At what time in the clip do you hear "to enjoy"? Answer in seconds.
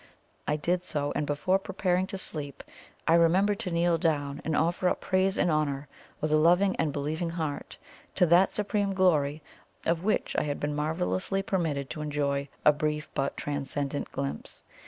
11.91-12.49